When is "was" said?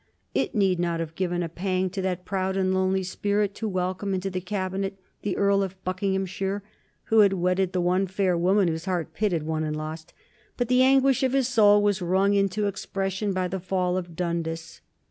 11.83-12.01